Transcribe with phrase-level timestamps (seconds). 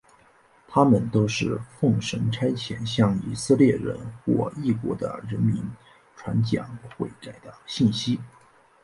[0.67, 5.63] 他们都是奉神差遣向以色列人或异国的人民
[6.15, 8.19] 传讲悔改的信息。